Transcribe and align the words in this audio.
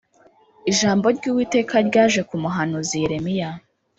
ijambo 0.71 1.05
ry’uwiteka 1.17 1.75
ryaje 1.87 2.21
ku 2.29 2.35
muhanuzi 2.43 2.95
yeremiya 3.01 3.49